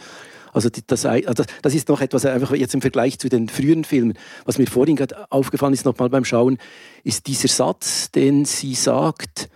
[0.53, 4.19] Also das, also das ist noch etwas, einfach jetzt im Vergleich zu den früheren Filmen.
[4.45, 6.59] Was mir vorhin gerade aufgefallen ist, nochmal beim Schauen,
[7.05, 9.49] ist dieser Satz, den sie sagt,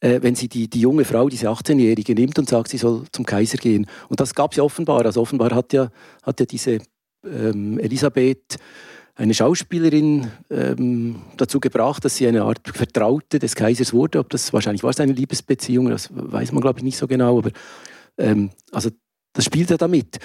[0.00, 3.24] äh, wenn sie die, die junge Frau, diese 18-Jährige, nimmt und sagt, sie soll zum
[3.24, 3.86] Kaiser gehen.
[4.08, 5.04] Und das gab es ja offenbar.
[5.04, 5.90] Also offenbar hat ja,
[6.22, 6.78] hat ja diese
[7.24, 8.58] ähm, Elisabeth
[9.18, 14.20] eine Schauspielerin ähm, dazu gebracht, dass sie eine Art Vertraute des Kaisers wurde.
[14.20, 17.38] Ob das wahrscheinlich war es eine Liebesbeziehung, das weiß man glaube ich nicht so genau.
[17.38, 17.50] Aber
[18.16, 18.90] ähm, also
[19.32, 20.18] das spielt ja damit.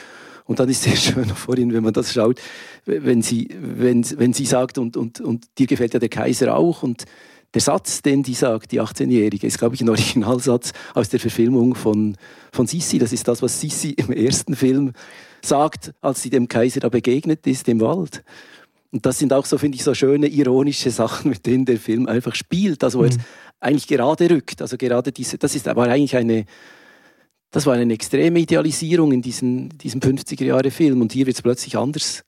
[0.45, 2.39] Und dann ist es sehr schön vorhin, wenn man das schaut,
[2.85, 6.83] wenn sie, wenn, wenn sie sagt, und, und, und dir gefällt ja der Kaiser auch,
[6.83, 7.05] und
[7.55, 11.73] der Satz, den die sagt, die 18-Jährige, ist, glaube ich, ein Originalsatz aus der Verfilmung
[11.73, 12.15] von,
[12.51, 12.99] von Sissi.
[12.99, 14.93] Das ist das, was Sissi im ersten Film
[15.43, 18.23] sagt, als sie dem Kaiser da begegnet ist im Wald.
[18.93, 22.07] Und das sind auch so, finde ich, so schöne ironische Sachen, mit denen der Film
[22.07, 23.09] einfach spielt, also wo mhm.
[23.09, 23.17] er
[23.59, 24.61] eigentlich gerade rückt.
[24.61, 26.45] Also gerade diese, das ist aber eigentlich eine,
[27.49, 32.23] das war eine extreme Idealisierung in diesem, diesem 50er-Jahre-Film und hier wird es plötzlich anders,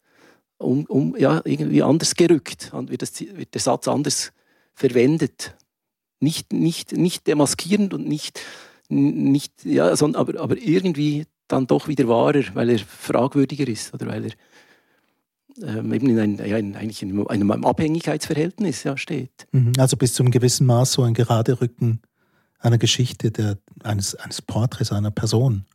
[0.58, 4.34] um, um, ja, irgendwie anders gerückt, wird, das, wird der Satz anders
[4.73, 5.56] verwendet.
[6.19, 8.41] Nicht, nicht, nicht demaskierend und nicht,
[8.89, 14.08] nicht ja, sondern, aber, aber irgendwie dann doch wieder wahrer, weil er fragwürdiger ist oder
[14.08, 14.32] weil er
[15.62, 19.48] ähm, eben in, ein, ja, in eigentlich in einem Abhängigkeitsverhältnis ja, steht.
[19.52, 19.74] Mhm.
[19.78, 22.02] Also bis zu einem gewissen Maß so ein gerade Rücken
[22.60, 25.65] einer Geschichte, der, eines, eines Porträts einer Person.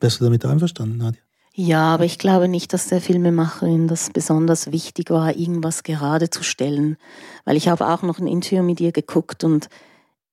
[0.00, 1.20] Wärst du damit einverstanden, Nadja?
[1.56, 6.42] Ja, aber ich glaube nicht, dass der Filmemacherin das besonders wichtig war, irgendwas gerade zu
[6.42, 6.96] stellen.
[7.44, 9.68] Weil ich habe auch noch ein Interview mit ihr geguckt und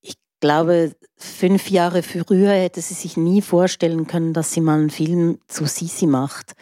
[0.02, 4.89] ich glaube, fünf Jahre früher hätte sie sich nie vorstellen können, dass sie mal einen
[4.89, 6.54] Film zu Sisi macht.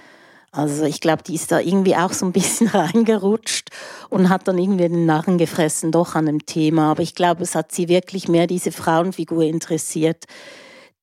[0.52, 3.70] Also ich glaube, die ist da irgendwie auch so ein bisschen reingerutscht
[4.10, 6.92] und hat dann irgendwie den Narren gefressen, doch an dem Thema.
[6.92, 10.26] Aber ich glaube, es hat sie wirklich mehr diese Frauenfigur interessiert,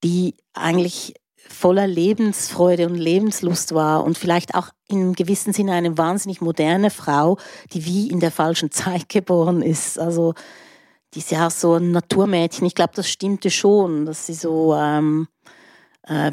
[0.03, 1.15] die eigentlich
[1.49, 7.39] voller Lebensfreude und Lebenslust war und vielleicht auch in gewissem Sinne eine wahnsinnig moderne Frau,
[7.73, 9.99] die wie in der falschen Zeit geboren ist.
[9.99, 10.35] Also
[11.15, 12.67] die ist ja auch so ein Naturmädchen.
[12.67, 15.51] Ich glaube, das stimmte schon, dass sie so ähm, äh,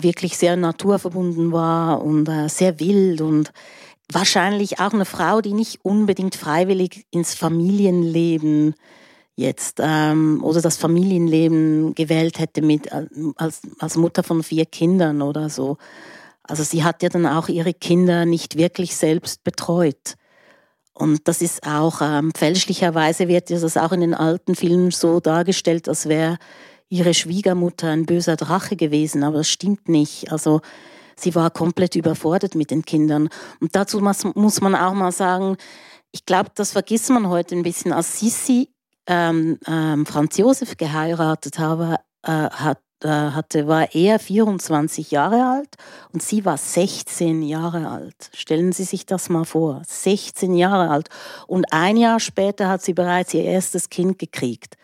[0.01, 3.51] wirklich sehr naturverbunden war und äh, sehr wild und
[4.11, 8.75] wahrscheinlich auch eine Frau, die nicht unbedingt freiwillig ins Familienleben
[9.35, 15.21] jetzt ähm, oder das Familienleben gewählt hätte mit äh, als, als Mutter von vier Kindern
[15.21, 15.77] oder so.
[16.43, 20.15] Also sie hat ja dann auch ihre Kinder nicht wirklich selbst betreut.
[20.93, 25.89] Und das ist auch ähm, fälschlicherweise wird das auch in den alten Filmen so dargestellt,
[25.89, 26.37] als wäre
[26.93, 30.31] ihre Schwiegermutter ein böser Drache gewesen, aber das stimmt nicht.
[30.31, 30.61] Also
[31.15, 33.29] sie war komplett überfordert mit den Kindern.
[33.59, 35.57] Und dazu muss man auch mal sagen,
[36.11, 37.91] ich glaube, das vergisst man heute ein bisschen.
[37.91, 38.69] Als Sissi
[39.07, 45.75] ähm, ähm, Franz Josef geheiratet habe, äh, hat, äh, hatte, war er 24 Jahre alt
[46.11, 48.29] und sie war 16 Jahre alt.
[48.35, 51.09] Stellen Sie sich das mal vor, 16 Jahre alt.
[51.47, 54.77] Und ein Jahr später hat sie bereits ihr erstes Kind gekriegt.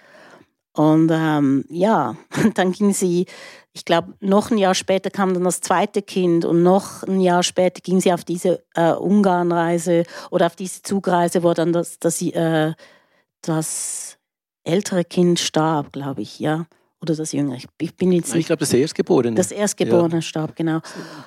[0.74, 2.16] Und ähm, ja,
[2.56, 3.26] dann ging sie,
[3.74, 7.44] ich glaube, noch ein Jahr später kam dann das zweite Kind und noch ein Jahr
[7.44, 12.22] später ging sie auf diese äh, Ungarnreise oder auf diese Zugreise, wo dann das, das,
[12.22, 12.74] äh,
[13.42, 14.18] das
[14.64, 16.66] ältere Kind starb, glaube ich, ja
[17.02, 17.58] oder das Jüngere.
[17.80, 19.36] Ich bin jetzt nicht, Ich glaube, das Erstgeborene.
[19.36, 20.22] Das Erstgeborene ja.
[20.22, 20.80] starb, genau.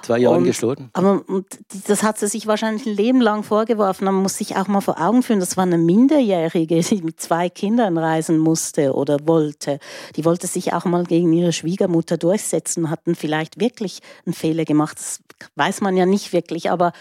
[0.03, 0.91] Zwei Jahre gestorben.
[0.93, 1.47] Aber und
[1.87, 4.05] das hat sie sich wahrscheinlich ein Leben lang vorgeworfen.
[4.05, 7.49] Man muss sich auch mal vor Augen führen, das war eine Minderjährige, die mit zwei
[7.49, 9.79] Kindern reisen musste oder wollte.
[10.17, 14.99] Die wollte sich auch mal gegen ihre Schwiegermutter durchsetzen, hatten vielleicht wirklich einen Fehler gemacht.
[14.99, 15.21] Das
[15.57, 16.93] weiß man ja nicht wirklich, aber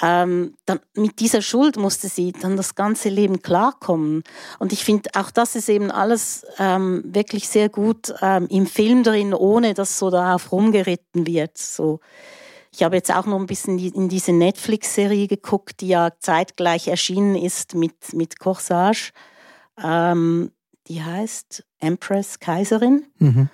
[0.00, 4.22] ähm, dann mit dieser Schuld musste sie dann das ganze Leben klarkommen.
[4.58, 9.02] Und ich finde, auch das ist eben alles ähm, wirklich sehr gut ähm, im Film
[9.02, 11.58] drin, ohne dass so darauf rumgeritten wird.
[11.58, 12.00] So.
[12.72, 17.34] Ich habe jetzt auch noch ein bisschen in diese Netflix-Serie geguckt, die ja zeitgleich erschienen
[17.34, 19.10] ist mit, mit Corsage.
[19.82, 20.52] Ähm,
[20.86, 23.06] die heißt Empress Kaiserin.
[23.18, 23.50] Mhm.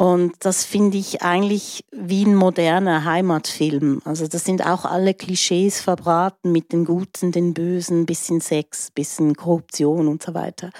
[0.00, 4.00] Und das finde ich eigentlich wie ein moderner Heimatfilm.
[4.04, 9.34] Also das sind auch alle Klischees verbraten mit den Guten, den Bösen, bisschen Sex, bisschen
[9.34, 10.70] Korruption und so weiter.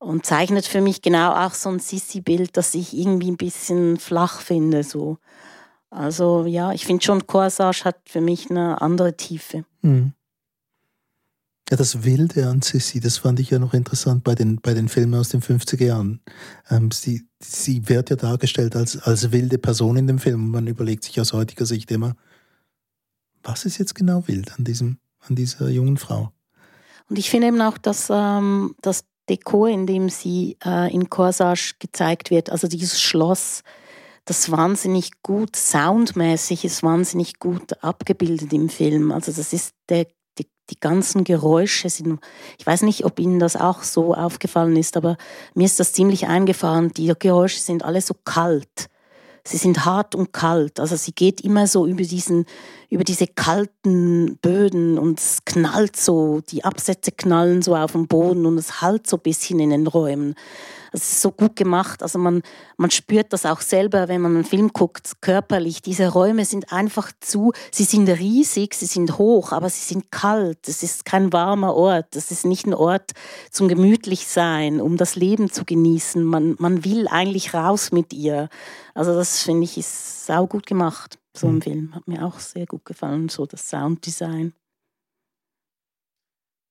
[0.00, 4.40] Und zeichnet für mich genau auch so ein Sissi-Bild, das ich irgendwie ein bisschen flach
[4.40, 4.82] finde.
[4.82, 5.18] So.
[5.88, 9.64] Also ja, ich finde schon, Corsage hat für mich eine andere Tiefe.
[9.82, 10.12] Mhm.
[11.70, 14.88] Ja, das Wilde an Sissy, das fand ich ja noch interessant bei den, bei den
[14.88, 16.20] Filmen aus den 50er Jahren.
[16.68, 20.50] Ähm, sie, sie wird ja dargestellt als, als wilde Person in dem Film.
[20.50, 22.16] Man überlegt sich aus heutiger Sicht immer,
[23.44, 26.32] was ist jetzt genau wild an, diesem, an dieser jungen Frau?
[27.08, 31.74] Und ich finde eben auch, dass ähm, das Dekor, in dem sie äh, in Corsage
[31.78, 33.62] gezeigt wird, also dieses Schloss,
[34.24, 39.12] das wahnsinnig gut, soundmäßig ist wahnsinnig gut abgebildet im Film.
[39.12, 40.08] Also das ist der
[40.70, 42.20] die ganzen Geräusche sind,
[42.58, 45.16] ich weiß nicht, ob Ihnen das auch so aufgefallen ist, aber
[45.54, 46.92] mir ist das ziemlich eingefahren.
[46.92, 48.88] Die Geräusche sind alle so kalt.
[49.44, 50.78] Sie sind hart und kalt.
[50.78, 52.44] Also sie geht immer so über diesen,
[52.90, 58.44] über diese kalten Böden und es knallt so, die Absätze knallen so auf dem Boden
[58.46, 60.34] und es halt so ein bisschen in den Räumen.
[60.92, 62.02] Es ist so gut gemacht.
[62.02, 62.42] Also man,
[62.76, 65.82] man spürt das auch selber, wenn man einen Film guckt, körperlich.
[65.82, 70.68] Diese Räume sind einfach zu, sie sind riesig, sie sind hoch, aber sie sind kalt.
[70.68, 72.16] Es ist kein warmer Ort.
[72.16, 73.12] Es ist nicht ein Ort
[73.50, 76.22] zum gemütlich sein, um das Leben zu genießen.
[76.24, 78.48] Man, man will eigentlich raus mit ihr.
[78.94, 81.18] Also das finde ich ist sau gut gemacht.
[81.34, 81.62] So ein mhm.
[81.62, 84.52] Film hat mir auch sehr gut gefallen, so das Sounddesign.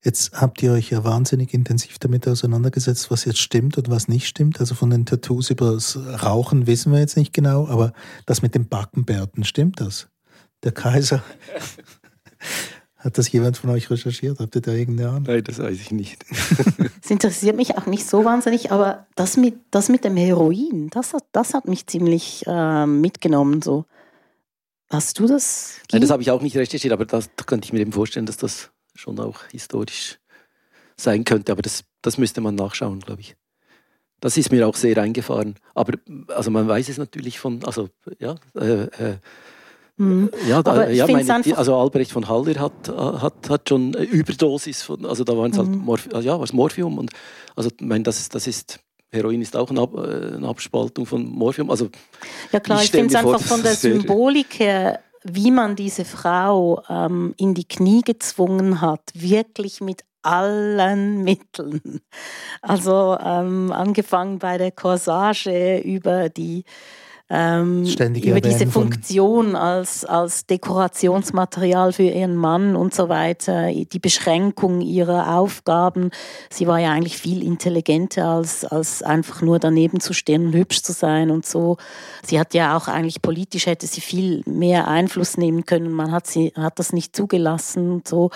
[0.04, 4.28] Jetzt habt ihr euch ja wahnsinnig intensiv damit auseinandergesetzt, was jetzt stimmt und was nicht
[4.28, 4.62] stimmt.
[4.62, 7.92] Also von den Tattoos über das Rauchen wissen wir jetzt nicht genau, aber
[8.26, 10.08] das mit den Backenbärten, stimmt das?
[10.64, 11.22] Der Kaiser.
[12.96, 14.40] Hat das jemand von euch recherchiert?
[14.40, 15.24] Habt ihr da irgendeine Ahnung?
[15.24, 16.26] Nein, das weiß ich nicht.
[17.02, 21.14] Es interessiert mich auch nicht so wahnsinnig, aber das mit, das mit dem Heroin, das
[21.14, 23.64] hat, das hat mich ziemlich äh, mitgenommen.
[23.64, 23.86] So.
[24.92, 25.78] Hast du das?
[25.92, 28.38] Nein, das habe ich auch nicht recherchiert, aber das könnte ich mir eben vorstellen, dass
[28.38, 30.20] das schon auch historisch
[30.98, 31.52] sein könnte.
[31.52, 33.36] Aber das, das müsste man nachschauen, glaube ich.
[34.20, 35.56] Das ist mir auch sehr eingefahren.
[35.74, 35.94] Aber
[36.28, 39.18] also man weiß es natürlich von, also ja, äh, äh,
[40.00, 40.30] Mhm.
[40.48, 45.26] Ja, da, ja meine, also Albrecht von Haller hat, hat, hat schon Überdosis von, also
[45.26, 45.80] da waren es halt mhm.
[45.80, 47.12] Morph, ja, was Morphium und
[47.54, 48.80] also ich meine, das ist, das ist
[49.12, 51.70] Heroin ist auch eine, Ab, äh, eine Abspaltung von Morphium.
[51.70, 51.90] Also
[52.54, 56.84] ja klar, ich, ich finde es einfach von der Symbolik her wie man diese Frau
[56.90, 62.02] ähm, in die Knie gezwungen hat, wirklich mit allen Mitteln.
[62.62, 66.66] Also ähm, angefangen bei der Corsage über die
[67.32, 74.82] ähm, über diese Funktion als, als Dekorationsmaterial für ihren Mann und so weiter, die Beschränkung
[74.82, 76.10] ihrer Aufgaben.
[76.50, 80.82] Sie war ja eigentlich viel intelligenter als, als einfach nur daneben zu stehen und hübsch
[80.82, 81.78] zu sein und so.
[82.26, 85.92] Sie hat ja auch eigentlich politisch hätte sie viel mehr Einfluss nehmen können.
[85.92, 88.32] Man hat sie, hat das nicht zugelassen und so.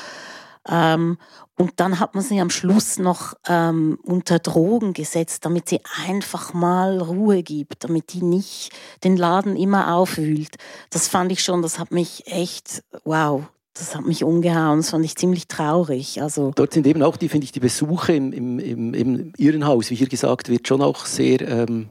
[0.68, 1.18] Ähm,
[1.56, 6.54] und dann hat man sie am Schluss noch ähm, unter Drogen gesetzt, damit sie einfach
[6.54, 8.72] mal Ruhe gibt, damit die nicht
[9.04, 10.56] den Laden immer aufwühlt.
[10.90, 13.44] Das fand ich schon, das hat mich echt, wow,
[13.74, 16.22] das hat mich umgehauen, das fand ich ziemlich traurig.
[16.22, 19.90] Also Dort sind eben auch die, finde ich, die Besuche im, im, im, im Irrenhaus,
[19.90, 21.90] wie hier gesagt wird, schon auch sehr ähm,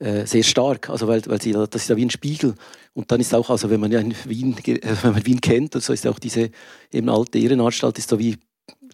[0.00, 2.54] äh, sehr stark, also weil, weil sie, das ist ja wie ein Spiegel.
[2.94, 6.06] Und dann ist auch, also wenn man ja Wien, wenn man Wien kennt, so ist
[6.06, 6.50] auch diese
[6.90, 8.38] eben alte Ehrenanstalt ist so wie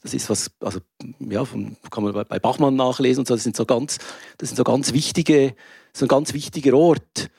[0.02, 0.80] das ist was, also
[1.18, 3.34] ja, von, kann man bei Bachmann nachlesen und so.
[3.34, 3.98] Das sind so ganz,
[4.38, 5.54] das sind so ganz wichtige,
[5.92, 7.30] so ein ganz wichtiger Ort.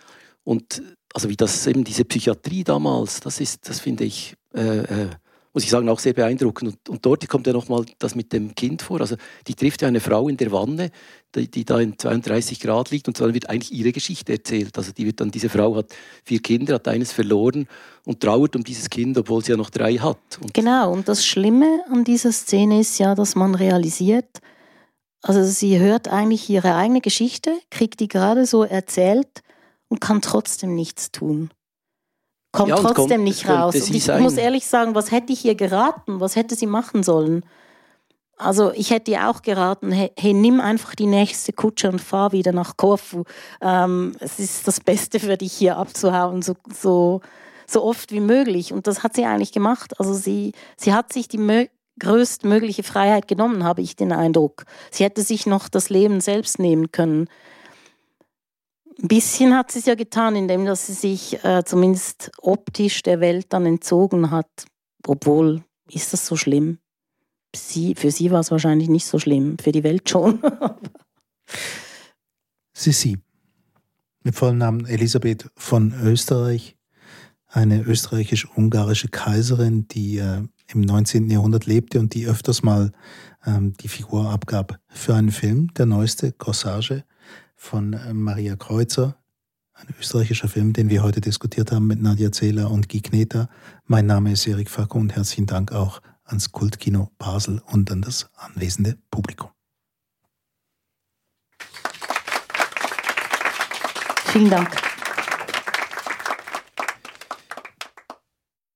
[0.44, 0.82] Und
[1.14, 5.10] also wie das eben diese Psychiatrie damals, das ist, das finde ich äh, äh,
[5.58, 6.70] muss ich sagen, auch sehr beeindruckend.
[6.70, 9.02] Und, und dort kommt ja nochmal das mit dem Kind vor.
[9.02, 9.16] Also
[9.48, 10.92] die trifft ja eine Frau in der Wanne,
[11.36, 14.78] die, die, da in 32 Grad liegt und dann wird eigentlich ihre Geschichte erzählt.
[14.78, 17.68] Also die wird dann, diese Frau hat vier Kinder, hat eines verloren
[18.06, 20.40] und trauert um dieses Kind, obwohl sie ja noch drei hat.
[20.42, 24.40] Und genau, und das Schlimme an dieser Szene ist ja, dass man realisiert,
[25.22, 29.42] also sie hört eigentlich ihre eigene Geschichte, kriegt die gerade so erzählt
[29.90, 31.50] und kann trotzdem nichts tun
[32.58, 33.76] kommt ja, trotzdem kommt, nicht raus.
[33.76, 34.22] Und ich sein.
[34.22, 36.20] muss ehrlich sagen, was hätte ich ihr geraten?
[36.20, 37.44] Was hätte sie machen sollen?
[38.38, 42.32] Also ich hätte ihr auch geraten, hey, hey nimm einfach die nächste Kutsche und fahr
[42.32, 43.24] wieder nach Korfu.
[43.62, 47.22] Ähm, es ist das Beste für dich hier abzuhauen, so, so,
[47.66, 48.72] so oft wie möglich.
[48.74, 50.00] Und das hat sie eigentlich gemacht.
[50.00, 51.68] Also sie, sie hat sich die
[52.00, 54.66] größtmögliche Freiheit genommen, habe ich den Eindruck.
[54.92, 57.28] Sie hätte sich noch das Leben selbst nehmen können.
[59.02, 63.20] Ein bisschen hat sie es ja getan, indem dass sie sich äh, zumindest optisch der
[63.20, 64.48] Welt dann entzogen hat.
[65.08, 66.80] Obwohl, ist das so schlimm?
[67.56, 70.42] Sie, für sie war es wahrscheinlich nicht so schlimm, für die Welt schon.
[72.74, 73.18] Sissi,
[74.24, 76.76] mit vollem Namen Elisabeth von Österreich,
[77.48, 81.30] eine österreichisch-ungarische Kaiserin, die äh, im 19.
[81.30, 82.92] Jahrhundert lebte und die öfters mal
[83.46, 87.04] ähm, die Figur abgab für einen Film, der neueste, Corsage
[87.56, 89.18] von äh, Maria Kreuzer,
[89.74, 93.48] ein österreichischer Film, den wir heute diskutiert haben mit Nadja Zähler und Guy Kneter.
[93.86, 98.30] Mein Name ist Erik Facko und herzlichen Dank auch ans Kultkino Basel und an das
[98.36, 99.50] anwesende Publikum.
[104.26, 104.97] Vielen Dank.